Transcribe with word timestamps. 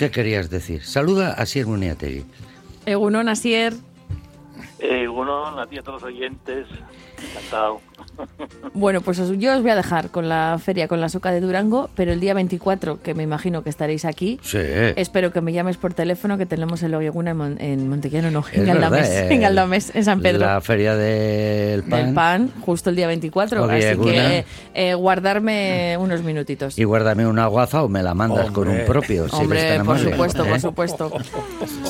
¿Qué 0.00 0.10
querías 0.10 0.48
decir? 0.48 0.82
Saluda 0.82 1.34
a 1.34 1.44
Sier 1.44 1.66
Muniategui. 1.66 2.24
Egunon, 2.86 3.28
Asier. 3.28 3.74
Bueno, 5.20 5.60
a 5.60 5.66
ti 5.66 5.76
a 5.76 5.82
todos 5.82 6.00
los 6.00 6.10
oyentes, 6.10 6.66
encantado. 7.30 7.82
Bueno, 8.74 9.00
pues 9.00 9.18
os- 9.18 9.36
yo 9.38 9.54
os 9.56 9.62
voy 9.62 9.70
a 9.70 9.76
dejar 9.76 10.10
con 10.10 10.28
la 10.28 10.58
feria, 10.62 10.88
con 10.88 11.00
la 11.00 11.08
soca 11.08 11.30
de 11.32 11.40
Durango, 11.40 11.90
pero 11.94 12.12
el 12.12 12.20
día 12.20 12.34
24, 12.34 13.00
que 13.02 13.14
me 13.14 13.22
imagino 13.22 13.62
que 13.62 13.70
estaréis 13.70 14.04
aquí, 14.04 14.38
Sí. 14.42 14.58
espero 14.96 15.32
que 15.32 15.40
me 15.40 15.52
llames 15.52 15.76
por 15.76 15.94
teléfono, 15.94 16.38
que 16.38 16.46
tenemos 16.46 16.82
el 16.82 16.94
Ogueguna 16.94 17.30
en, 17.32 17.36
Mon- 17.36 17.60
en 17.60 17.88
Montellano, 17.88 18.30
no, 18.30 18.44
en 18.52 18.64
Galdames, 18.66 19.08
verdad, 19.08 19.22
eh, 19.30 19.34
en 19.34 19.40
Galdames, 19.40 19.92
en 19.94 20.04
San 20.04 20.20
Pedro. 20.20 20.40
La 20.46 20.60
feria 20.60 20.94
del 20.96 21.82
pan. 21.82 22.04
Del 22.06 22.14
pan, 22.14 22.52
justo 22.60 22.90
el 22.90 22.96
día 22.96 23.06
24, 23.06 23.64
así 23.64 23.96
que 23.98 24.44
eh, 24.74 24.94
guardarme 24.94 25.96
unos 25.98 26.22
minutitos. 26.22 26.78
Y 26.78 26.84
guárdame 26.84 27.26
una 27.26 27.46
guaza 27.46 27.82
o 27.82 27.88
me 27.88 28.02
la 28.02 28.14
mandas 28.14 28.50
con 28.50 28.68
un 28.68 28.84
propio. 28.86 29.28
si 29.28 29.34
eres 29.36 29.40
Hombre, 29.44 29.76
tan 29.76 29.86
por 29.86 29.96
amable. 29.96 30.10
supuesto, 30.12 30.44
¿Eh? 30.44 30.48
por 30.48 30.60
supuesto. 30.60 31.10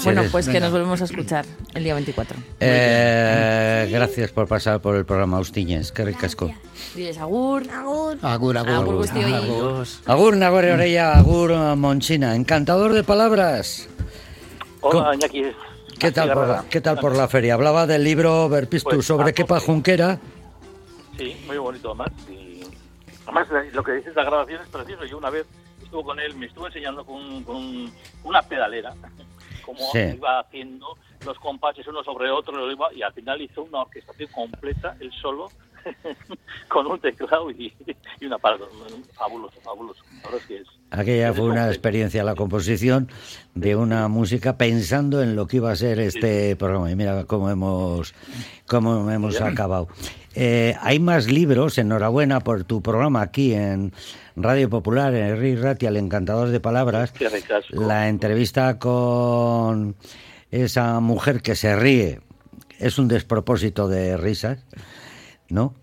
Bueno, 0.04 0.20
eres- 0.22 0.32
pues 0.32 0.48
que 0.48 0.60
nos 0.60 0.70
volvemos 0.72 1.00
a 1.00 1.04
escuchar 1.04 1.44
el 1.74 1.84
día 1.84 1.94
24. 1.94 2.36
Eh, 2.60 3.88
gracias 3.92 4.30
por 4.30 4.46
pasar 4.48 4.80
por 4.80 4.96
el 4.96 5.04
programa, 5.04 5.36
Austiñez. 5.38 5.92
Qué 6.20 6.26
ricasco. 6.26 6.50
Diles 6.94 7.18
agur. 7.18 7.62
Agur. 7.70 8.18
Agur, 8.22 8.58
agur. 8.58 8.70
Agur, 8.70 8.94
guztioi. 8.96 9.32
Adiós. 9.32 10.02
Agur, 10.06 10.36
Nagore 10.36 10.72
Orella, 10.74 11.16
Agur, 11.16 11.50
Monchina. 11.76 12.34
Encantador 12.34 12.92
de 12.92 13.02
palabras. 13.04 13.88
Hola. 14.82 15.14
Iñaki. 15.14 15.44
¿Qué 15.98 16.12
tal, 16.12 16.32
por. 16.32 16.64
¿Qué 16.68 16.80
tal 16.82 16.98
por 16.98 17.16
la 17.16 17.26
feria? 17.28 17.54
Hablaba 17.54 17.86
del 17.86 18.04
libro 18.04 18.48
Verpistu 18.50 18.90
Pues, 18.90 19.06
sobre 19.06 19.30
a 19.30 19.32
Kepa. 19.32 19.60
Junquera. 19.60 20.18
Sí, 21.16 21.36
muy 21.46 21.56
bonito 21.58 21.88
además. 21.88 22.10
Y 22.28 22.62
además, 23.26 23.48
eh, 23.52 23.70
lo 23.72 23.82
que 23.82 23.92
dices 23.92 24.14
de 24.14 24.22
la 24.22 24.28
grabación 24.28 24.60
es 24.62 24.68
precioso. 24.68 25.04
Yo 25.06 25.16
una 25.18 25.30
vez 25.30 25.46
estuve 25.82 26.02
con 26.02 26.20
él, 26.20 26.34
me 26.36 26.46
estuvo 26.46 26.66
enseñando 26.66 27.04
con, 27.04 27.44
con 27.44 27.90
una 28.24 28.42
pedalera, 28.42 28.94
cómo 29.64 29.78
Sí. 29.92 29.98
iba 30.16 30.40
haciendo 30.40 30.86
los 31.24 31.38
compases 31.38 31.86
uno 31.86 32.02
sobre 32.02 32.30
otro, 32.30 32.54
y 32.94 33.02
al 33.02 33.12
final 33.12 33.40
hizo 33.42 33.62
una 33.62 33.82
orquestación 33.82 34.30
completa, 34.32 34.96
él 35.00 35.10
solo, 35.20 35.50
con 36.68 36.86
un 36.86 37.00
teclado 37.00 37.50
y, 37.50 37.72
y 38.20 38.26
una 38.26 38.38
palabra. 38.38 38.66
Fabuloso, 39.14 39.60
fabuloso. 39.62 40.02
Es 40.36 40.46
que 40.46 40.56
es, 40.58 40.68
Aquella 40.90 41.30
es 41.30 41.36
fue 41.36 41.46
una 41.46 41.68
experiencia, 41.68 42.24
la 42.24 42.34
composición 42.34 43.08
de 43.54 43.76
una 43.76 44.08
música 44.08 44.56
pensando 44.56 45.22
en 45.22 45.36
lo 45.36 45.46
que 45.46 45.56
iba 45.58 45.70
a 45.70 45.76
ser 45.76 46.00
este 46.00 46.56
programa. 46.56 46.90
Y 46.90 46.96
mira 46.96 47.24
cómo 47.24 47.50
hemos, 47.50 48.14
cómo 48.66 49.10
hemos 49.10 49.40
acabado. 49.40 49.88
Eh, 50.34 50.76
hay 50.80 51.00
más 51.00 51.26
libros, 51.26 51.78
enhorabuena 51.78 52.40
por 52.40 52.64
tu 52.64 52.82
programa 52.82 53.22
aquí 53.22 53.52
en 53.52 53.92
Radio 54.36 54.70
Popular, 54.70 55.14
en 55.14 55.36
Rey 55.38 55.56
Ratia, 55.56 55.88
el 55.88 55.96
encantador 55.96 56.48
de 56.48 56.60
palabras. 56.60 57.12
La 57.70 58.08
entrevista 58.08 58.78
con 58.78 59.96
esa 60.50 61.00
mujer 61.00 61.42
que 61.42 61.54
se 61.54 61.74
ríe 61.76 62.20
es 62.78 62.98
un 62.98 63.08
despropósito 63.08 63.88
de 63.88 64.16
risas, 64.16 64.64
¿no? 65.50 65.74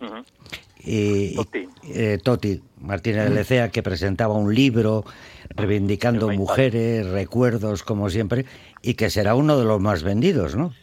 Y, 0.79 1.31
y- 1.31 1.35
Toti. 1.35 1.67
eh, 1.89 2.17
Toti 2.23 2.61
Martínez 2.81 3.25
de 3.25 3.29
Lecea 3.31 3.69
que 3.69 3.83
presentaba 3.83 4.33
un 4.33 4.53
libro 4.53 5.03
reivindicando 5.49 6.29
mujeres, 6.29 7.07
recuerdos 7.07 7.83
como 7.83 8.09
siempre 8.09 8.45
y 8.81 8.93
que 8.93 9.09
será 9.09 9.35
uno 9.35 9.57
de 9.57 9.65
los 9.65 9.79
más 9.81 10.03
vendidos, 10.03 10.55
¿no? 10.55 10.73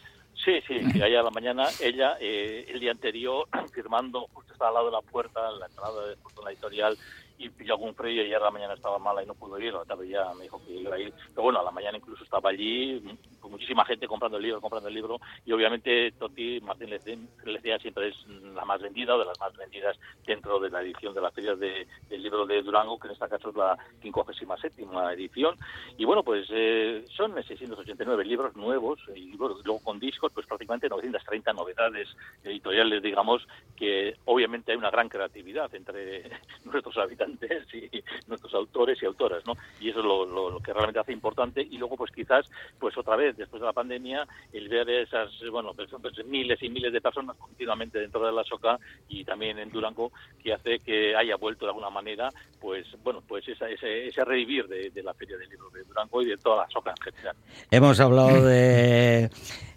Sí, 0.44 0.60
sí, 0.68 0.78
sí, 0.92 1.00
ayer 1.00 1.18
a 1.18 1.22
la 1.22 1.30
mañana 1.30 1.68
ella, 1.80 2.18
eh, 2.20 2.66
el 2.68 2.78
día 2.80 2.90
anterior, 2.90 3.48
firmando, 3.72 4.27
justo 4.34 4.52
estaba 4.52 4.68
al 4.68 4.74
lado 4.74 4.86
de 4.86 4.92
la 4.92 5.00
puerta, 5.10 5.40
en 5.55 5.60
la 5.60 5.66
entrada 5.66 6.06
de 6.06 6.16
la 6.44 6.50
editorial, 6.50 6.98
y 7.38 7.50
algún 7.70 7.94
frío 7.94 8.22
y 8.22 8.27
ayer 8.27 8.36
a 8.36 8.44
la 8.44 8.50
mañana 8.50 8.74
estaba 8.74 8.98
mala 8.98 9.22
y 9.22 9.27
no 9.27 9.34
pudo 9.34 9.58
ir, 9.58 9.74
a 9.74 9.78
la 9.78 9.84
tarde 9.84 10.08
ya 10.08 10.32
me 10.34 10.44
dijo 10.44 10.60
que 10.64 10.72
iba 10.72 10.94
a 10.94 10.98
ir, 10.98 11.12
pero 11.30 11.42
bueno, 11.42 11.60
a 11.60 11.64
la 11.64 11.70
mañana 11.70 11.98
incluso 11.98 12.22
estaba 12.24 12.50
allí, 12.50 13.02
con 13.40 13.50
muchísima 13.50 13.84
gente 13.84 14.06
comprando 14.06 14.36
el 14.38 14.44
libro, 14.44 14.60
comprando 14.60 14.88
el 14.88 14.94
libro, 14.94 15.20
y 15.44 15.52
obviamente 15.52 16.12
Toti 16.12 16.60
Martín 16.60 16.90
Lecea 16.90 17.78
siempre 17.78 18.08
es 18.08 18.27
la 18.55 18.64
más 18.64 18.80
vendida, 18.80 19.14
o 19.14 19.18
de 19.18 19.24
las 19.27 19.39
más 19.40 19.55
vendidas 19.56 19.98
dentro 20.27 20.58
de 20.61 20.70
la 20.70 20.80
edición 20.83 21.12
de 21.12 21.20
la 21.20 21.30
feria 21.30 21.55
de- 21.56 21.86
del 22.08 22.23
libro 22.23 22.46
de 22.46 22.62
Durango, 22.62 22.98
que 22.98 23.08
en 23.08 23.12
este 23.14 23.28
caso 23.28 23.50
es 23.50 23.56
la 23.56 23.77
57 24.00 24.84
edición, 25.14 25.56
y 25.98 26.05
bueno, 26.05 26.23
pues 26.23 26.46
eh, 26.50 27.05
son 27.17 27.34
689 27.34 28.24
libros 28.24 28.55
nuevos, 28.56 29.00
y 29.14 29.36
bueno, 29.36 29.56
luego 29.64 29.80
con 29.83 29.98
discos, 29.98 30.33
pues 30.33 30.46
prácticamente 30.46 30.89
930 30.89 31.52
novedades 31.52 32.08
editoriales, 32.44 33.02
digamos, 33.02 33.46
que 33.77 34.17
obviamente 34.24 34.73
hay 34.73 34.78
una 34.78 34.90
gran 34.90 35.08
creatividad 35.08 35.74
entre 35.74 36.30
nuestros 36.64 36.96
habitantes 36.96 37.23
y 37.73 38.02
nuestros 38.27 38.55
autores 38.55 39.02
y 39.02 39.07
autoras, 39.07 39.45
¿no? 39.46 39.55
Y 39.80 39.90
eso 39.90 40.01
es 40.01 40.05
lo, 40.05 40.24
lo- 40.27 40.61
que 40.61 40.73
realmente 40.73 41.01
hace 41.01 41.12
importante. 41.12 41.61
Y 41.62 41.77
luego, 41.79 41.96
pues 41.96 42.11
quizás, 42.11 42.48
pues 42.79 42.96
otra 42.96 43.17
vez, 43.17 43.36
después 43.36 43.61
de 43.61 43.67
la 43.67 43.73
pandemia, 43.73 44.27
el 44.52 44.68
ver 44.68 44.89
esas, 44.89 45.30
bueno, 45.51 45.73
pues, 45.74 45.90
pues, 46.01 46.24
miles 46.27 46.62
y 46.62 46.68
miles 46.70 46.92
de 46.92 47.01
personas 47.01 47.36
continuamente 47.36 47.98
dentro 47.98 48.24
de 48.24 48.33
la 48.33 48.45
SOCA 48.45 48.79
y 49.08 49.24
también 49.24 49.58
en 49.58 49.70
Durango, 49.70 50.11
que 50.42 50.52
hace 50.55 50.79
que 50.80 51.14
haya 51.17 51.36
vuelto 51.36 51.67
de 51.67 51.70
alguna 51.70 51.90
manera, 51.90 52.30
pues, 52.61 52.86
bueno, 53.02 53.23
pues 53.27 53.46
esa- 53.48 53.68
ese, 53.68 54.08
ese 54.08 54.24
revivir 54.24 54.67
de, 54.68 54.91
de 54.91 55.02
la 55.02 55.12
Feria 55.14 55.36
del 55.36 55.51
Libro 55.51 55.68
de 55.70 55.83
Durango 55.85 56.23
y 56.23 56.27
de 56.27 56.36
toda 56.39 56.64
la 56.64 56.70
SOCA 56.70 56.91
en 56.91 57.12
general. 57.12 57.36
Hemos 57.70 58.01
hablado 58.01 58.45
de, 58.45 59.30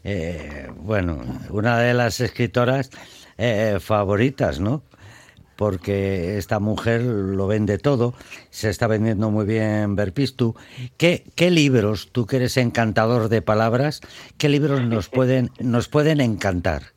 eh, 0.04 0.68
bueno, 0.78 1.22
una 1.50 1.80
de 1.80 1.94
las 1.94 2.20
escritoras 2.22 2.90
eh, 3.38 3.78
favoritas, 3.80 4.60
¿no? 4.60 4.84
Porque 5.58 6.38
esta 6.38 6.60
mujer 6.60 7.02
lo 7.02 7.48
vende 7.48 7.78
todo, 7.78 8.14
se 8.52 8.70
está 8.70 8.88
vendiendo 8.88 9.30
muy 9.32 9.46
bien 9.46 9.96
Verpistu. 9.96 10.56
¿Qué, 10.96 11.26
¿Qué 11.36 11.52
libros, 11.52 12.10
tú 12.12 12.26
que 12.26 12.38
eres 12.38 12.56
encantador 12.58 13.28
de 13.28 13.42
palabras, 13.42 14.02
qué 14.38 14.48
libros 14.48 14.82
nos 14.84 15.10
pueden, 15.10 15.52
nos 15.60 15.90
pueden 15.90 16.22
encantar? 16.22 16.97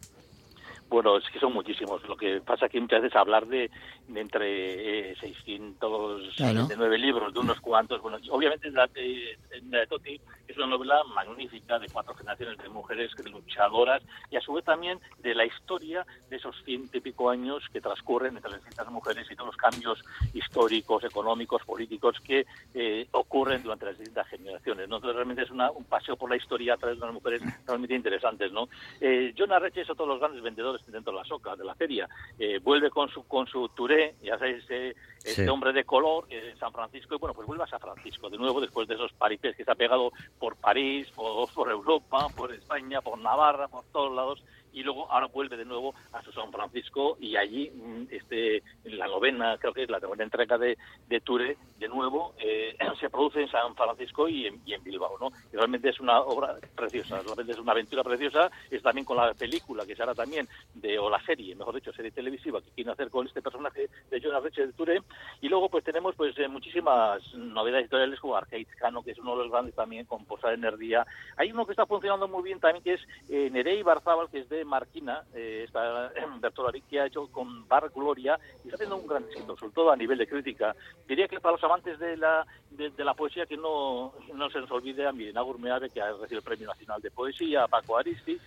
Bueno, 0.90 1.16
es 1.16 1.24
que 1.32 1.38
son 1.38 1.52
muchísimos. 1.54 2.06
Lo 2.08 2.16
que 2.16 2.40
pasa 2.40 2.68
que 2.68 2.80
muchas 2.80 3.00
veces 3.00 3.16
hablar 3.16 3.46
de, 3.46 3.70
de 4.08 4.20
entre 4.20 5.12
eh, 5.12 5.16
669 5.20 6.98
libros, 6.98 7.32
de 7.32 7.38
unos 7.40 7.60
cuantos. 7.60 8.02
Bueno, 8.02 8.18
obviamente 8.30 8.70
la 8.70 8.86
de, 8.88 9.38
la 9.70 9.78
de 9.80 9.86
Toti 9.86 10.20
es 10.48 10.56
una 10.56 10.66
novela 10.66 11.02
magnífica 11.14 11.78
de 11.78 11.86
cuatro 11.88 12.12
generaciones 12.14 12.58
de 12.58 12.68
mujeres 12.68 13.12
luchadoras 13.24 14.02
y 14.30 14.36
a 14.36 14.40
su 14.40 14.52
vez 14.52 14.64
también 14.64 14.98
de 15.20 15.34
la 15.34 15.44
historia 15.46 16.04
de 16.28 16.36
esos 16.36 16.56
ciento 16.64 16.98
y 16.98 17.00
pico 17.00 17.30
años 17.30 17.62
que 17.72 17.80
transcurren 17.80 18.34
entre 18.36 18.50
las 18.50 18.60
distintas 18.60 18.90
mujeres 18.90 19.26
y 19.30 19.36
todos 19.36 19.46
los 19.48 19.56
cambios 19.56 20.02
históricos, 20.34 21.04
económicos, 21.04 21.62
políticos 21.64 22.16
que 22.24 22.46
eh, 22.74 23.06
ocurren 23.12 23.62
durante 23.62 23.86
las 23.86 23.96
distintas 23.98 24.26
generaciones. 24.28 24.88
¿no? 24.88 24.96
Entonces 24.96 25.14
realmente 25.16 25.42
es 25.42 25.50
una- 25.50 25.70
un 25.70 25.84
paseo 25.84 26.16
por 26.16 26.28
la 26.30 26.36
historia 26.36 26.74
a 26.74 26.76
través 26.76 26.98
de 26.98 27.04
unas 27.04 27.14
mujeres 27.14 27.42
realmente 27.66 27.94
interesantes. 27.94 28.50
¿no? 28.52 28.68
Eh, 29.00 29.32
John 29.38 29.52
Arreche 29.52 29.82
es 29.82 29.90
otro 29.90 30.04
de 30.06 30.10
los 30.12 30.20
grandes 30.20 30.42
vendedores 30.42 30.79
dentro 30.86 31.12
de 31.12 31.18
la 31.18 31.24
soca, 31.24 31.56
de 31.56 31.64
la 31.64 31.74
feria. 31.74 32.08
Eh, 32.38 32.58
vuelve 32.62 32.90
con 32.90 33.08
su 33.08 33.24
con 33.24 33.46
su 33.46 33.68
touré, 33.70 34.14
ya 34.22 34.38
sabéis, 34.38 34.64
eh, 34.70 34.94
este 35.24 35.44
Sí. 35.44 35.48
hombre 35.48 35.72
de 35.72 35.84
color 35.84 36.26
eh, 36.30 36.50
en 36.52 36.58
San 36.58 36.72
Francisco, 36.72 37.14
y 37.14 37.18
bueno, 37.18 37.34
pues 37.34 37.46
vuelve 37.46 37.64
a 37.64 37.66
San 37.66 37.80
Francisco 37.80 38.30
de 38.30 38.38
nuevo 38.38 38.60
después 38.60 38.88
de 38.88 38.94
esos 38.94 39.12
paripés 39.12 39.56
que 39.56 39.64
se 39.64 39.70
ha 39.70 39.74
pegado 39.74 40.12
por 40.38 40.56
París, 40.56 41.08
por, 41.14 41.52
por 41.52 41.70
Europa, 41.70 42.26
por 42.36 42.52
España, 42.52 43.00
por 43.02 43.18
Navarra, 43.18 43.68
por 43.68 43.84
todos 43.92 44.14
lados, 44.14 44.42
y 44.72 44.82
luego 44.82 45.10
ahora 45.10 45.26
vuelve 45.26 45.56
de 45.56 45.64
nuevo 45.64 45.94
a 46.12 46.22
su 46.22 46.32
San 46.32 46.50
Francisco 46.52 47.16
y 47.20 47.36
allí 47.36 47.70
mm, 47.70 48.04
este 48.10 48.62
la 48.84 49.06
novena 49.06 49.56
creo 49.58 49.72
que 49.72 49.84
es 49.84 49.90
la 49.90 49.98
novena 49.98 50.24
entrega 50.24 50.58
de, 50.58 50.76
de 51.08 51.20
Touré 51.20 51.56
de 51.78 51.88
nuevo 51.88 52.34
eh, 52.38 52.76
se 53.00 53.10
produce 53.10 53.42
en 53.42 53.50
San 53.50 53.74
Francisco 53.74 54.28
y 54.28 54.46
en, 54.46 54.60
y 54.66 54.74
en 54.74 54.82
Bilbao 54.82 55.16
no 55.18 55.30
y 55.52 55.56
realmente 55.56 55.88
es 55.88 56.00
una 56.00 56.20
obra 56.20 56.56
preciosa 56.74 57.20
realmente 57.22 57.52
es 57.52 57.58
una 57.58 57.72
aventura 57.72 58.02
preciosa. 58.02 58.50
Es 58.70 58.82
también 58.82 59.04
con 59.04 59.16
la 59.16 59.32
película 59.34 59.86
que 59.86 59.94
se 59.94 60.02
hará 60.02 60.14
también 60.14 60.48
de 60.74 60.98
o 60.98 61.10
la 61.10 61.22
serie 61.24 61.54
mejor 61.54 61.74
dicho 61.74 61.92
serie 61.92 62.10
televisiva 62.10 62.60
que 62.60 62.70
quieren 62.70 62.92
hacer 62.92 63.10
con 63.10 63.26
este 63.26 63.42
personaje 63.42 63.88
de 64.10 64.20
John 64.22 64.34
Arreche 64.34 64.66
de 64.66 64.72
Touré. 64.72 65.02
Y 65.40 65.48
luego 65.48 65.68
pues 65.68 65.84
tenemos 65.84 66.14
pues 66.14 66.36
eh, 66.38 66.48
muchísimas 66.48 67.22
novedades 67.34 67.84
editoriales 67.84 68.20
como 68.20 68.36
Arcade 68.36 68.66
Cano 68.78 69.02
que 69.02 69.12
es 69.12 69.18
uno 69.18 69.36
de 69.36 69.44
los 69.44 69.52
grandes 69.52 69.74
también 69.74 70.06
con 70.06 70.24
Posada 70.24 70.54
Energía. 70.54 71.06
Hay 71.36 71.52
uno 71.52 71.66
que 71.66 71.72
está 71.72 71.86
funcionando 71.86 72.28
muy 72.28 72.42
bien 72.42 72.60
también 72.60 72.82
que 72.82 72.94
es 72.94 73.00
eh, 73.28 73.50
Nerey 73.50 73.82
Barzábal 73.82 74.30
que 74.30 74.40
es 74.40 74.48
de 74.48 74.59
Marquina 74.64 75.24
eh, 75.34 75.64
está 75.66 76.12
Bertolari 76.40 76.80
que 76.90 77.00
ha 77.00 77.06
hecho 77.06 77.26
con 77.28 77.66
Bar 77.68 77.90
Gloria 77.94 78.38
y 78.64 78.68
está 78.68 78.76
haciendo 78.76 78.96
un 78.96 79.06
gran 79.06 79.24
éxito 79.24 79.56
sobre 79.56 79.72
todo 79.72 79.90
a 79.90 79.96
nivel 79.96 80.18
de 80.18 80.26
crítica 80.26 80.74
diría 81.08 81.28
que 81.28 81.40
para 81.40 81.52
los 81.52 81.64
amantes 81.64 81.98
de 81.98 82.16
la 82.16 82.46
de, 82.70 82.90
de 82.90 83.04
la 83.04 83.14
poesía 83.14 83.46
que 83.46 83.56
no 83.56 84.12
no 84.34 84.50
se 84.50 84.60
nos 84.60 84.70
olvide 84.70 85.06
a 85.06 85.12
Mirena 85.12 85.42
Gurmeave 85.42 85.90
que 85.90 86.00
ha 86.00 86.12
recibido 86.12 86.38
el 86.38 86.44
Premio 86.44 86.68
Nacional 86.68 87.00
de 87.00 87.10
Poesía 87.10 87.64
a 87.64 87.68
Paco 87.68 87.98
Aristi 87.98 88.38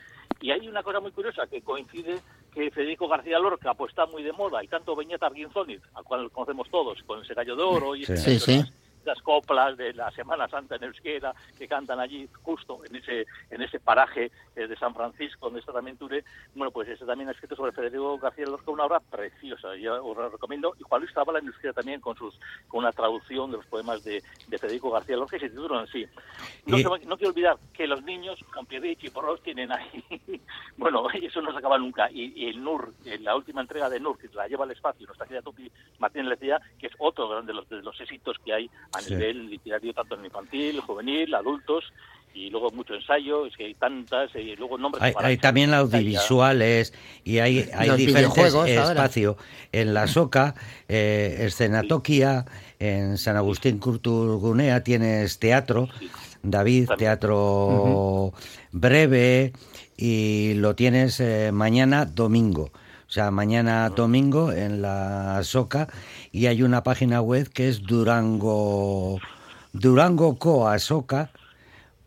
y 0.42 0.52
hay 0.52 0.68
una 0.68 0.84
cosa 0.84 1.00
muy 1.00 1.12
curiosa 1.12 1.48
que 1.48 1.62
coincide 1.62 2.20
que 2.54 2.70
Federico 2.70 3.08
García 3.08 3.40
Lorca 3.40 3.74
pues 3.74 3.92
está 3.92 4.06
muy 4.06 4.24
de 4.24 4.34
moda 4.34 4.64
y 4.64 4.68
tanto 4.68 4.96
Beñat 4.96 5.24
Arguinzoni, 5.24 5.78
al 5.96 6.04
cual 6.04 6.30
conocemos 6.32 6.70
todos, 6.70 7.02
con 7.04 7.22
ese 7.22 7.34
gallo 7.34 7.56
de 7.56 7.64
oro 7.64 7.96
y 7.96 8.06
Sí. 8.06 8.18
Sí, 8.18 8.40
sí. 8.40 8.64
Las 9.06 9.22
coplas 9.22 9.78
de 9.78 9.94
la 9.94 10.12
Semana 10.12 10.48
Santa 10.48 10.76
en 10.76 10.84
Euskera 10.86 11.34
que 11.58 11.68
cantan 11.68 12.00
allí 12.00 12.28
justo 12.42 12.80
en 12.86 12.96
ese 12.96 13.26
en 13.50 13.62
ese 13.62 13.80
paraje 13.80 14.32
eh, 14.56 14.68
de 14.68 14.76
San 14.78 14.94
Francisco 14.94 15.46
donde 15.48 15.60
está 15.60 15.72
también 15.74 15.98
Ture. 15.98 16.24
Bueno, 16.56 16.72
pues 16.72 16.88
ese 16.90 17.06
también 17.06 17.30
ha 17.30 17.34
escrito 17.34 17.56
sobre 17.56 17.72
Federico 17.72 18.18
García 18.18 18.46
Lorca 18.46 18.72
una 18.72 18.86
obra 18.86 19.00
preciosa, 19.00 19.76
yo 19.76 20.04
os 20.06 20.18
la 20.18 20.30
recomiendo. 20.30 20.74
Y 20.80 20.84
Juan 20.84 21.02
Luis 21.02 21.14
Zavala 21.14 21.40
en 21.40 21.48
Euskera 21.48 21.74
también 21.74 22.02
con 22.02 22.16
sus 22.16 22.40
con 22.68 22.80
una 22.80 22.92
traducción 22.92 23.52
de 23.52 23.58
los 23.58 23.66
poemas 23.68 24.04
de, 24.04 24.24
de 24.48 24.58
Federico 24.58 24.92
García 24.92 25.16
Lorca 25.18 25.38
que 25.38 25.48
se 25.48 25.50
titulan 25.50 25.84
así. 25.86 26.06
No, 26.66 26.78
Y- 26.78 26.84
quiero 26.84 27.30
olvidar 27.30 27.58
que 27.74 27.88
los 27.88 28.04
niños 28.04 28.40
con 28.54 28.66
Pierrich 28.66 29.04
y 29.04 29.10
Porros 29.10 29.42
tienen 29.44 29.72
ahí, 29.72 30.04
bueno, 30.78 31.10
eso 31.14 31.42
no 31.42 31.52
se 31.52 31.58
acaba 31.58 31.78
nunca. 31.78 32.10
Y, 32.12 32.34
y 32.36 32.50
el 32.50 32.64
NUR, 32.64 32.92
en 33.06 33.24
la 33.24 33.36
última 33.36 33.62
entrega 33.62 33.90
de 33.90 34.00
NUR, 34.00 34.18
que 34.18 34.28
la 34.34 34.48
lleva 34.48 34.66
al 34.66 34.72
espacio, 34.72 35.06
nuestra 35.06 35.26
querida 35.26 35.42
Tupi 35.42 35.72
Martínez 36.00 36.28
Lecía, 36.30 36.60
que 36.80 36.88
es 36.88 36.94
otro 37.00 37.42
de 37.42 37.54
los, 37.54 37.68
de 37.70 37.82
los 37.82 38.00
éxitos 38.02 38.38
que 38.44 38.54
hay 38.54 38.70
a 38.94 39.02
Sí. 39.02 39.14
nivel 39.14 39.50
literario, 39.50 39.94
tanto 39.94 40.16
en 40.16 40.26
infantil, 40.26 40.80
juvenil, 40.82 41.34
adultos, 41.34 41.84
y 42.36 42.50
luego 42.50 42.72
mucho 42.72 42.96
ensayo, 42.96 43.46
es 43.46 43.56
que 43.56 43.66
hay 43.66 43.74
tantas, 43.76 44.34
y 44.36 44.56
luego 44.56 44.78
nombres... 44.78 45.14
Hay, 45.18 45.38
también 45.38 45.74
audiovisuales 45.74 46.94
y 47.24 47.38
hay, 47.38 47.70
hay 47.76 47.88
Los 47.90 47.98
diferentes 47.98 48.56
espacios. 48.56 49.36
En 49.72 49.94
la 49.94 50.08
Soca, 50.08 50.56
eh, 50.88 51.38
Escenatoquia, 51.42 52.46
en 52.80 53.18
San 53.20 53.38
Agustín 53.38 53.78
Culturgunea 53.78 54.84
tienes 54.84 55.38
teatro, 55.38 55.90
David, 56.42 56.88
También. 56.88 57.10
teatro 57.10 58.34
breve, 58.72 59.54
y 59.96 60.56
lo 60.56 60.76
tienes 60.76 61.20
eh, 61.20 61.52
mañana 61.54 62.06
domingo. 62.06 62.72
O 63.14 63.16
sea, 63.16 63.30
mañana 63.30 63.88
domingo 63.92 64.52
en 64.52 64.82
la 64.82 65.40
Soca 65.44 65.88
y 66.32 66.48
hay 66.48 66.64
una 66.64 66.82
página 66.82 67.22
web 67.22 67.48
que 67.48 67.70
es 67.70 67.84
Durango 67.84 69.20
Durango 69.72 70.40
Coasoca 70.40 71.30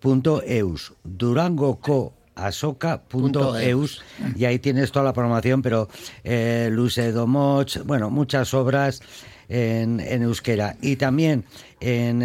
punto 0.00 0.42
eus. 0.42 0.94
Durangocoasoca.eus 1.04 4.02
y 4.34 4.46
ahí 4.46 4.58
tienes 4.58 4.90
toda 4.90 5.04
la 5.04 5.12
programación 5.12 5.62
pero 5.62 5.88
eh, 6.24 6.70
Luce 6.72 7.12
Domoch 7.12 7.76
bueno 7.84 8.10
muchas 8.10 8.52
obras 8.52 9.00
en, 9.48 10.00
en 10.00 10.24
euskera. 10.24 10.76
Y 10.82 10.96
también 10.96 11.44
en 11.78 12.20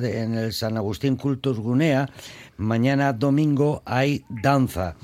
de- 0.00 0.22
en 0.22 0.34
el 0.34 0.52
San 0.52 0.76
Agustín 0.76 1.14
Cultusgunea 1.14 2.08
mañana 2.56 3.12
domingo 3.12 3.84
hay 3.86 4.24
danza 4.28 4.96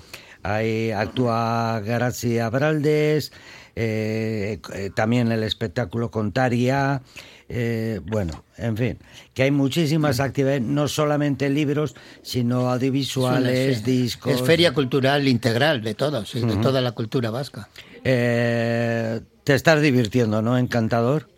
Ahí 0.46 0.93
actúa 0.93 1.81
Gracia 1.84 2.46
Abraldes, 2.46 3.32
eh, 3.75 4.60
eh, 4.75 4.90
también 4.94 5.32
el 5.32 5.43
espectáculo 5.43 6.10
Contaria, 6.10 7.02
eh, 7.48 8.00
bueno, 8.06 8.44
en 8.56 8.76
fin, 8.76 8.98
que 9.34 9.43
hay 9.43 9.50
muchísimas 9.50 10.20
actividades, 10.20 10.62
no 10.62 10.87
solamente 10.87 11.48
libros, 11.50 11.96
sino 12.22 12.70
audiovisuales, 12.70 13.78
Sí. 13.78 13.84
discos. 13.84 14.32
Es 14.32 14.43
feria 14.43 14.72
cultural 14.72 15.26
integral 15.26 15.82
de 15.82 15.94
todos, 15.94 16.32
de 16.32 16.56
toda 16.58 16.81
la 16.81 16.93
cultura 16.93 17.31
vasca. 17.31 17.69
Eh, 18.04 19.20
te 19.43 19.54
estás 19.54 19.82
divirtiendo, 19.82 20.43
¿no? 20.43 20.56
Encantador. 20.58 21.28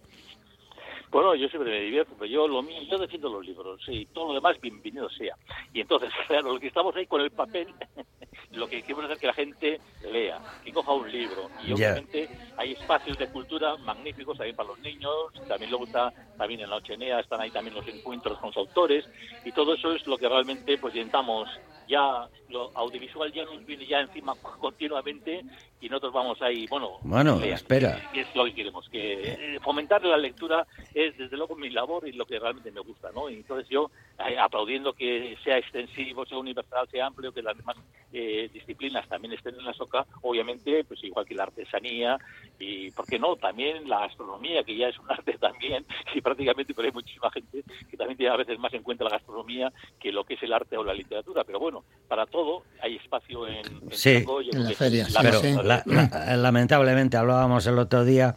Bueno, 1.11 1.35
yo 1.35 1.49
siempre 1.49 1.71
me 1.71 1.81
divierto, 1.81 2.15
pero 2.19 2.31
yo 2.31 2.49
lo 2.49 2.63
mío, 2.63 2.83
yo 2.91 2.99
defiendo 2.99 3.29
los 3.31 3.45
libros, 3.47 3.81
y 3.89 4.07
todo 4.07 4.29
lo 4.29 4.35
demás 4.35 4.61
bienvenido 4.61 5.09
sea. 5.11 5.37
Y 5.73 5.81
entonces, 5.81 6.11
claro, 6.27 6.53
lo 6.53 6.61
que 6.61 6.69
estamos 6.69 6.95
ahí 6.97 7.07
con 7.07 7.21
el 7.21 7.31
papel, 7.31 7.69
lo 8.53 8.69
que 8.69 8.83
queremos 8.83 9.05
hacer 9.05 9.17
es 9.17 9.21
que 9.21 9.27
la 9.27 9.35
gente 9.35 9.81
lea, 10.11 10.41
que 10.65 10.73
coja 10.73 10.93
un 10.93 11.11
libro. 11.11 11.51
Y 11.67 11.73
obviamente 11.73 12.29
hay 12.57 12.73
espacios 12.73 13.17
de 13.19 13.29
cultura 13.29 13.77
magníficos 13.79 14.37
también 14.37 14.57
para 14.57 14.69
los 14.69 14.79
niños, 14.81 15.33
también 15.47 15.71
luego 15.71 15.87
está, 15.87 16.13
también 16.37 16.61
en 16.61 16.71
la 16.71 16.77
Ochenea 16.77 17.21
están 17.21 17.41
ahí 17.41 17.51
también 17.51 17.75
los 17.75 17.89
encuentros 17.89 18.39
con 18.39 18.49
los 18.49 18.57
autores, 18.57 19.09
y 19.45 19.53
todo 19.53 19.75
eso 19.75 19.93
es 19.93 20.07
lo 20.07 20.19
que 20.19 20.29
realmente 20.29 20.77
pues 20.79 20.95
intentamos 20.95 21.49
ya, 21.89 22.29
lo 22.51 22.71
audiovisual 22.75 23.33
ya 23.33 23.45
nos 23.45 23.65
viene 23.65 23.87
ya 23.87 24.01
encima 24.01 24.35
continuamente, 24.61 25.43
y 25.81 25.89
nosotros 25.89 26.13
vamos 26.13 26.43
ahí, 26.43 26.67
bueno, 26.69 26.99
Bueno, 27.03 27.41
espera. 27.43 28.11
Lo 28.35 28.45
que 28.45 28.55
queremos, 28.55 28.89
que 28.89 29.33
eh, 29.33 29.61
fomentar 29.61 30.05
la 30.05 30.17
lectura 30.17 30.67
es 30.95 31.17
desde 31.17 31.37
luego 31.37 31.57
mi 31.57 31.71
labor 31.71 32.07
y 32.07 32.13
lo 32.13 32.27
que 32.27 32.39
realmente 32.39 32.71
me 32.71 32.81
gusta, 32.81 33.11
¿no? 33.13 33.29
Y 33.31 33.35
entonces 33.35 33.69
yo, 33.69 33.91
eh, 34.19 34.39
aplaudiendo 34.39 34.93
que 34.93 35.37
sea 35.43 35.59
extensivo, 35.59 36.27
sea 36.27 36.39
universal, 36.39 36.89
sea 36.91 37.07
amplio, 37.07 37.33
que 37.33 37.43
las 37.43 37.57
demás 37.57 37.77
eh, 38.13 38.49
disciplinas 38.53 39.09
también 39.09 39.35
estén 39.35 39.55
en 39.55 39.65
la 39.65 39.73
soca, 39.73 40.07
obviamente, 40.23 40.85
pues 40.85 41.03
igual 41.05 41.27
que 41.27 41.35
la 41.35 41.45
artesanía 41.45 42.19
y, 42.59 42.91
¿por 42.91 43.07
qué 43.07 43.19
no?, 43.19 43.37
también 43.37 43.89
la 43.89 44.05
astronomía, 44.05 44.65
que 44.65 44.77
ya 44.77 44.89
es 44.89 44.99
un 44.99 45.11
arte 45.11 45.39
también, 45.39 45.87
y 46.15 46.21
prácticamente 46.21 46.75
pero 46.75 46.87
hay 46.87 46.93
muchísima 46.93 47.31
gente 47.31 47.65
que 47.91 47.97
también 47.97 48.17
tiene 48.17 48.33
a 48.33 48.37
veces 48.37 48.59
más 48.59 48.73
en 48.75 48.83
cuenta 48.83 49.05
la 49.05 49.11
gastronomía 49.11 49.73
que 49.99 50.13
lo 50.13 50.25
que 50.25 50.35
es 50.35 50.43
el 50.43 50.53
arte 50.53 50.77
o 50.77 50.85
la 50.85 50.95
literatura, 50.95 51.45
pero 51.45 51.59
bueno, 51.59 51.85
para 52.07 52.27
todo 52.27 52.65
hay 52.89 52.97
espacio 52.97 53.47
en, 53.47 53.65
Sí. 53.91 54.25
La 54.53 54.71
feria, 54.73 55.07
sí, 55.07 55.15
Pero 55.21 55.41
sí. 55.41 55.53
la- 55.63 55.83
la- 55.87 56.37
lamentablemente 56.37 57.17
hablábamos 57.17 57.67
el 57.67 57.79
otro 57.79 58.05
día 58.05 58.35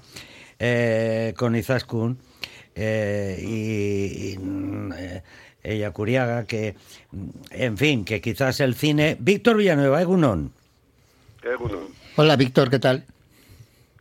eh, 0.60 1.34
con 1.38 1.56
Izaskun 1.56 2.18
eh, 2.76 3.38
y, 3.42 4.34
y, 4.34 4.38
mm, 4.38 4.94
eh, 4.98 5.24
ella 5.64 5.92
Curiaga 5.92 6.46
que, 6.46 6.76
mm, 7.12 7.30
en 7.52 7.78
fin, 7.78 8.06
que 8.06 8.22
quizás 8.22 8.60
el 8.60 8.76
cine... 8.76 9.18
Víctor 9.20 9.58
Villanueva, 9.58 10.02
Egunon. 10.02 10.52
Egunon, 11.44 11.88
Hola, 12.18 12.36
Víctor, 12.36 12.70
¿qué 12.70 12.80
tal? 12.80 13.06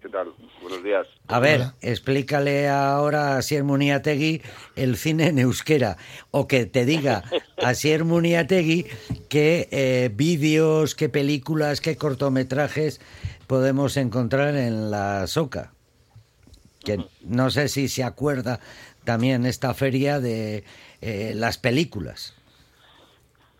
¿qué 0.03 0.09
tal? 0.09 0.29
Buenos 0.71 0.85
días. 0.85 1.09
A 1.27 1.41
ver, 1.41 1.61
Hola. 1.61 1.75
explícale 1.83 2.69
ahora 2.69 3.37
a 3.37 3.43
Sier 3.43 3.65
Muniategui 3.65 4.41
el 4.77 4.97
cine 4.97 5.27
en 5.27 5.41
euskera. 5.41 5.97
O 6.31 6.47
que 6.47 6.65
te 6.65 6.85
diga 6.85 7.25
a 7.59 7.75
Sier 7.75 8.05
Muniategui 8.05 8.87
qué 9.29 9.69
eh, 9.73 10.11
vídeos, 10.15 10.95
qué 10.95 11.09
películas, 11.09 11.81
qué 11.81 11.97
cortometrajes 11.97 13.01
podemos 13.49 13.97
encontrar 13.97 14.55
en 14.55 14.93
la 14.93 15.27
Soca. 15.27 15.73
Que 16.85 17.05
no 17.23 17.51
sé 17.51 17.67
si 17.67 17.89
se 17.89 18.05
acuerda 18.05 18.61
también 19.03 19.47
esta 19.47 19.75
feria 19.75 20.21
de 20.21 20.63
eh, 21.01 21.33
las 21.35 21.59
películas. 21.59 22.37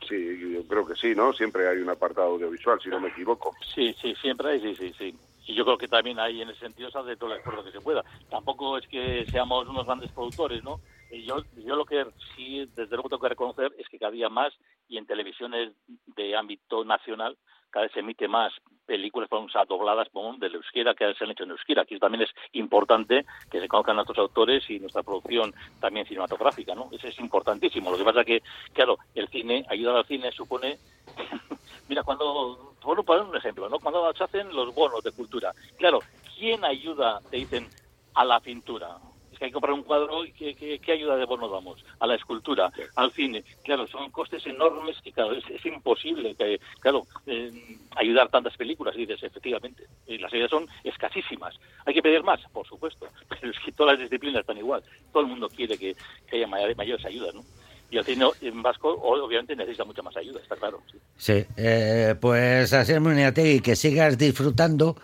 Sí, 0.09 0.53
yo 0.53 0.65
creo 0.65 0.87
que 0.87 0.95
sí, 0.95 1.13
¿no? 1.17 1.33
Siempre 1.33 1.69
hay 1.69 1.79
un 1.79 1.91
apartado 1.91 2.29
audiovisual, 2.29 2.81
si 2.81 2.89
no 2.89 3.01
me 3.01 3.09
equivoco. 3.09 3.53
Sí, 3.75 3.97
sí, 4.01 4.15
siempre 4.21 4.51
hay, 4.51 4.61
sí, 4.61 4.77
sí, 4.77 4.95
sí. 4.97 5.15
Y 5.51 5.55
yo 5.55 5.65
creo 5.65 5.77
que 5.77 5.89
también 5.89 6.21
ahí 6.21 6.41
en 6.41 6.51
ese 6.51 6.61
sentido 6.61 6.93
se 6.93 6.99
hace 6.99 7.17
todo 7.17 7.33
el 7.33 7.39
esfuerzo 7.39 7.65
que 7.65 7.73
se 7.73 7.81
pueda. 7.81 8.05
Tampoco 8.31 8.79
es 8.79 8.87
que 8.87 9.27
seamos 9.27 9.67
unos 9.67 9.85
grandes 9.85 10.13
productores, 10.13 10.63
¿no? 10.63 10.81
Y 11.11 11.25
yo, 11.25 11.43
yo 11.57 11.75
lo 11.75 11.85
que 11.85 12.07
sí, 12.37 12.67
desde 12.77 12.95
luego 12.95 13.09
tengo 13.09 13.23
que 13.23 13.31
reconocer 13.31 13.73
es 13.77 13.89
que 13.89 13.99
cada 13.99 14.13
día 14.13 14.29
más 14.29 14.53
y 14.89 14.97
en 14.97 15.07
televisiones 15.07 15.73
de 16.15 16.37
ámbito 16.37 16.85
nacional 16.85 17.37
cada 17.69 17.87
vez 17.87 17.93
se 17.93 18.01
emite 18.01 18.29
más 18.29 18.53
películas 18.87 19.29
ejemplo, 19.31 19.65
dobladas 19.69 20.09
por 20.09 20.39
de 20.39 20.49
euskera 20.49 20.95
que 20.95 21.15
se 21.15 21.25
han 21.25 21.31
hecho 21.31 21.45
en 21.45 21.51
euskera. 21.51 21.83
Aquí 21.83 21.99
también 21.99 22.23
es 22.23 22.31
importante 22.53 23.25
que 23.51 23.61
se 23.61 23.69
conozcan 23.69 23.97
nuestros 23.97 24.19
autores 24.19 24.69
y 24.71 24.79
nuestra 24.79 25.03
producción 25.03 25.53
también 25.81 26.07
cinematográfica, 26.07 26.75
¿no? 26.77 26.89
Eso 26.93 27.09
es 27.09 27.19
importantísimo. 27.19 27.91
Lo 27.91 27.99
que 27.99 28.05
pasa 28.05 28.25
que, 28.25 28.43
claro, 28.73 28.99
el 29.15 29.29
cine, 29.29 29.65
ayudar 29.69 29.97
al 29.97 30.07
cine 30.07 30.31
supone 30.33 30.79
Mira, 31.91 32.05
cuando, 32.05 32.70
bueno, 32.83 33.03
poner 33.03 33.25
un 33.25 33.37
ejemplo, 33.37 33.69
¿no? 33.69 33.79
Cuando 33.79 34.13
se 34.15 34.25
hacen 34.25 34.55
los 34.55 34.75
bonos 34.75 35.03
de 35.03 35.13
cultura, 35.13 35.53
claro, 35.77 36.01
¿quién 36.37 36.65
ayuda, 36.65 37.21
te 37.31 37.39
dicen, 37.39 37.69
a 38.15 38.25
la 38.25 38.41
pintura? 38.41 38.97
Es 39.33 39.39
que 39.39 39.45
hay 39.45 39.51
que 39.51 39.55
comprar 39.55 39.75
un 39.75 39.83
cuadro 39.83 40.25
y 40.25 40.33
¿qué, 40.33 40.55
qué, 40.55 40.79
qué 40.79 40.93
ayuda 40.93 41.17
de 41.17 41.25
bono 41.25 41.49
damos? 41.49 41.85
A 42.01 42.07
la 42.07 42.15
escultura, 42.15 42.73
al 42.97 43.13
cine. 43.13 43.45
Claro, 43.63 43.87
son 43.87 44.11
costes 44.11 44.45
enormes 44.47 45.01
que, 45.03 45.13
claro, 45.13 45.33
es, 45.33 45.45
es 45.49 45.65
imposible, 45.67 46.35
que, 46.35 46.61
claro, 46.81 47.07
eh, 47.27 47.79
ayudar 47.97 48.29
tantas 48.29 48.57
películas, 48.57 48.97
dices, 48.97 49.23
efectivamente. 49.23 49.85
Y 50.07 50.19
las 50.19 50.33
ayudas 50.33 50.51
son 50.51 50.67
escasísimas. 50.83 51.59
¿Hay 51.87 51.95
que 51.95 52.03
pedir 52.03 52.23
más? 52.23 52.41
Por 52.53 52.67
supuesto. 52.67 53.07
Pero 53.29 53.53
es 53.53 53.59
que 53.65 53.73
todas 53.73 53.95
las 53.95 54.03
disciplinas 54.03 54.41
están 54.41 54.59
igual. 54.59 54.83
Todo 55.13 55.23
el 55.23 55.29
mundo 55.29 55.49
quiere 55.49 55.79
que, 55.79 55.95
que 56.29 56.37
haya 56.37 56.47
mayores 56.47 57.05
ayudas, 57.05 57.35
¿no? 57.35 57.45
Y 57.91 57.99
el 57.99 58.05
cine 58.05 58.27
en 58.41 58.63
vasco 58.63 58.89
obviamente 59.03 59.57
necesita 59.57 59.85
mucha 59.85 60.03
más 60.03 60.17
ayuda, 60.17 60.41
está 60.41 60.55
claro. 60.57 60.81
sí. 60.91 60.99
Sí, 61.17 61.45
eh, 61.57 62.15
pues 62.21 62.73
a 62.73 62.85
Sier 62.85 63.01
Muniategui, 63.01 63.61
que 63.61 63.75
sigas 63.77 64.17
disfrutando. 64.17 64.97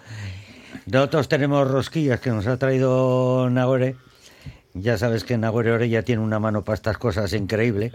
Nosotros 0.87 1.29
tenemos 1.29 1.69
rosquillas 1.69 2.21
que 2.21 2.31
nos 2.31 2.47
ha 2.47 2.59
traído 2.59 3.49
Nagore. 3.51 3.97
Ya 4.75 4.99
sabes 4.99 5.25
que 5.25 5.37
Nagore 5.37 5.73
Orella 5.73 6.03
tiene 6.03 6.23
una 6.23 6.39
mano 6.39 6.63
para 6.65 6.75
estas 6.75 6.97
cosas 6.99 7.33
increíble. 7.33 7.93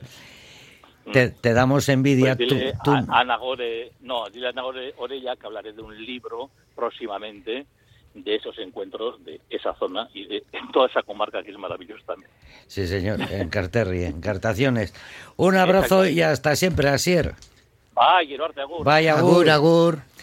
Te, 1.14 1.30
te 1.30 1.54
damos 1.54 1.88
envidia. 1.90 2.36
Pues 2.36 2.50
tú- 2.50 2.56
tú- 2.84 2.92
a, 2.92 3.20
a 3.20 3.24
Nagore, 3.24 3.94
no, 4.02 4.30
dile 4.30 4.50
a 4.50 4.52
Nagore 4.52 4.94
Orella 4.98 5.36
que 5.36 5.46
hablaré 5.46 5.74
de 5.74 5.82
un 5.82 5.96
libro 6.06 6.50
próximamente 6.76 7.66
de 8.13 8.36
esos 8.36 8.58
encuentros 8.60 9.24
de 9.24 9.39
esa 9.50 9.74
zona 9.75 10.10
y 10.13 10.25
de 10.25 10.44
toda 10.74 10.88
esa 10.88 11.01
comarca 11.03 11.44
que 11.44 11.51
es 11.51 11.58
maravillosa 11.58 12.03
también. 12.06 12.30
Sí, 12.68 12.88
señor, 12.88 13.20
en 13.32 13.50
Carterri, 13.50 14.03
encartaciones. 14.03 14.94
Un 15.38 15.56
abrazo 15.56 16.06
y 16.06 16.22
hasta 16.22 16.56
siempre, 16.56 16.89
Asier. 16.89 17.36
Bye, 17.94 18.27
Gerard, 18.27 18.58
agur. 18.58 18.86
Vaya, 18.86 19.18
Agur, 19.18 19.50
agur. 19.50 20.00